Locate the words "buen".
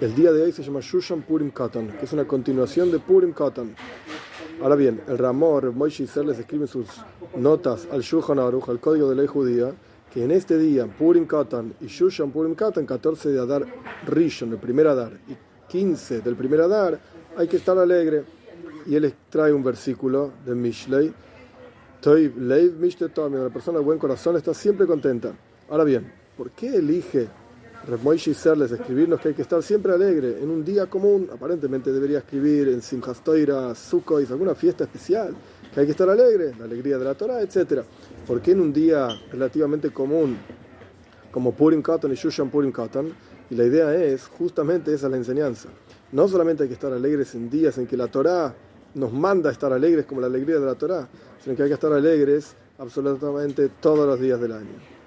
23.84-24.00